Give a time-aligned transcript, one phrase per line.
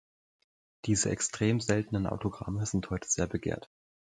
[0.85, 3.69] Diese extrem seltenen Autogramme sind heute sehr begehrt.